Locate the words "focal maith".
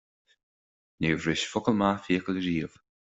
1.51-2.03